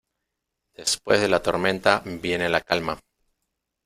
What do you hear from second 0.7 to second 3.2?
Después de la tormenta viene la calma.